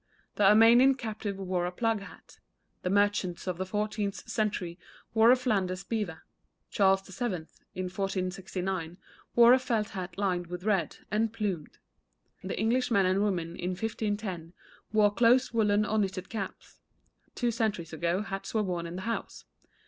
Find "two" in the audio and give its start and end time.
17.35-17.51